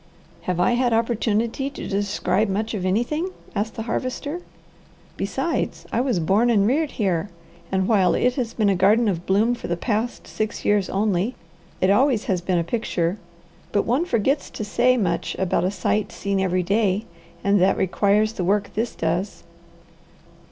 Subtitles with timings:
[0.49, 4.41] "Have I had opportunity to describe much of anything?" asked the Harvester.
[5.15, 7.29] "Besides, I was born and reared here,
[7.71, 11.35] and while it has been a garden of bloom for the past six years only,
[11.81, 13.19] it always has been a picture;
[13.71, 17.05] but one forgets to say much about a sight seen every day
[17.43, 19.43] and that requires the work this does."